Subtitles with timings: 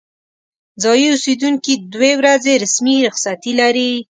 [0.81, 3.91] ځايي اوسیدونکي دوې ورځې رسمي رخصتي لري.